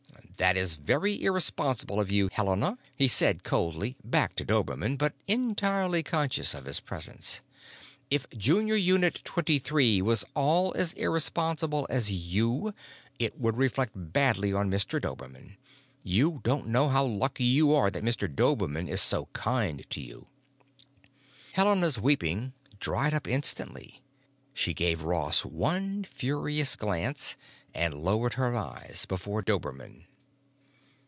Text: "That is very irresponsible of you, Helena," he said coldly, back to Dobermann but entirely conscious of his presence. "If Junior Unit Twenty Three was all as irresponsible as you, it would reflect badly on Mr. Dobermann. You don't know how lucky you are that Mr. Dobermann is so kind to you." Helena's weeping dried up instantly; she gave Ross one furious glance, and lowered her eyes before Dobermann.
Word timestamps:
"That 0.37 0.57
is 0.57 0.73
very 0.73 1.21
irresponsible 1.21 1.99
of 1.99 2.09
you, 2.11 2.27
Helena," 2.33 2.79
he 2.95 3.07
said 3.07 3.43
coldly, 3.43 3.95
back 4.03 4.35
to 4.37 4.43
Dobermann 4.43 4.97
but 4.97 5.13
entirely 5.27 6.01
conscious 6.01 6.55
of 6.55 6.65
his 6.65 6.79
presence. 6.79 7.41
"If 8.09 8.27
Junior 8.31 8.73
Unit 8.75 9.21
Twenty 9.23 9.59
Three 9.59 10.01
was 10.01 10.25
all 10.33 10.73
as 10.73 10.93
irresponsible 10.93 11.85
as 11.91 12.11
you, 12.11 12.73
it 13.19 13.37
would 13.39 13.55
reflect 13.55 13.91
badly 13.93 14.51
on 14.51 14.71
Mr. 14.71 14.99
Dobermann. 14.99 15.57
You 16.01 16.39
don't 16.43 16.65
know 16.69 16.89
how 16.89 17.05
lucky 17.05 17.43
you 17.45 17.75
are 17.75 17.91
that 17.91 18.03
Mr. 18.03 18.27
Dobermann 18.27 18.89
is 18.89 18.99
so 19.01 19.27
kind 19.33 19.85
to 19.91 20.01
you." 20.01 20.25
Helena's 21.53 21.99
weeping 21.99 22.53
dried 22.79 23.13
up 23.13 23.27
instantly; 23.27 24.01
she 24.55 24.73
gave 24.73 25.03
Ross 25.03 25.45
one 25.45 26.03
furious 26.03 26.75
glance, 26.75 27.37
and 27.75 27.93
lowered 27.93 28.33
her 28.33 28.55
eyes 28.55 29.05
before 29.05 29.43
Dobermann. 29.43 30.05